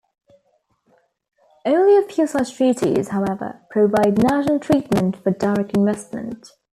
[1.63, 6.53] Only a few such treaties, however, provide national treatment for direct investment.